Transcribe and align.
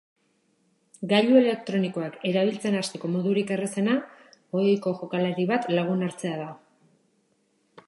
Gailu 1.11 1.35
elektronikoak 1.41 2.17
erabiltzen 2.29 2.79
hasteko 2.79 3.11
modurik 3.17 3.53
errazena 3.57 3.99
ohiko 4.61 4.97
jokalari 5.03 5.49
bat 5.55 5.71
lagun 5.77 6.05
hartzea 6.09 6.35
da. 6.43 6.51